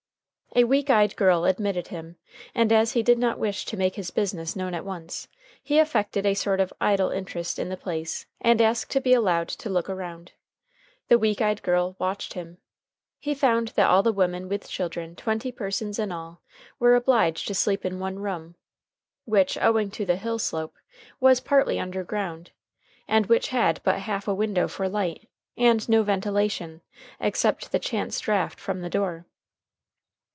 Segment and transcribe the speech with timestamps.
[0.53, 2.17] A weak eyed girl admitted him,
[2.53, 5.29] and as he did not wish to make his business known at once,
[5.63, 9.47] he affected a sort of idle interest in the place, and asked to be allowed
[9.47, 10.33] to look round.
[11.07, 12.57] The weak eyed girl watched him.
[13.17, 16.41] He found that all the women with children, twenty persons in all,
[16.79, 18.55] were obliged to sleep in one room,
[19.23, 20.75] which, owing to the hill slope,
[21.21, 22.51] was partly under ground,
[23.07, 26.81] and which had but half a window for light, and no ventilation,
[27.21, 29.25] except the chance draft from the door.